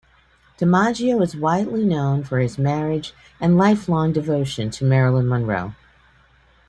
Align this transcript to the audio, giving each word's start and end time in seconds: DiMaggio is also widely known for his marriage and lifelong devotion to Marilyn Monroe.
DiMaggio 0.57 1.21
is 1.21 1.35
also 1.35 1.39
widely 1.43 1.85
known 1.85 2.23
for 2.23 2.39
his 2.39 2.57
marriage 2.57 3.13
and 3.39 3.55
lifelong 3.55 4.11
devotion 4.11 4.71
to 4.71 4.83
Marilyn 4.83 5.27
Monroe. 5.29 5.75